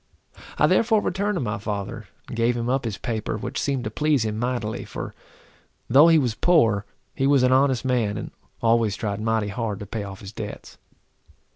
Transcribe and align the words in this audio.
I 0.57 0.65
therefore 0.65 0.99
returned 0.99 1.35
to 1.35 1.39
my 1.41 1.59
father, 1.59 2.07
and 2.27 2.35
gave 2.35 2.57
him 2.57 2.69
up 2.69 2.85
his 2.85 2.97
paper, 2.97 3.37
which 3.37 3.61
seemed 3.61 3.83
to 3.83 3.91
please 3.91 4.25
him 4.25 4.39
mightily, 4.39 4.83
for 4.83 5.13
though 5.87 6.07
he 6.07 6.17
was 6.17 6.33
poor, 6.33 6.85
he 7.13 7.27
was 7.27 7.43
an 7.43 7.51
honest 7.51 7.85
man, 7.85 8.17
and 8.17 8.31
always 8.63 8.95
tried 8.95 9.21
mighty 9.21 9.49
hard 9.49 9.77
to 9.79 9.85
pay 9.85 10.01
off 10.01 10.21
his 10.21 10.31
debts. 10.33 10.79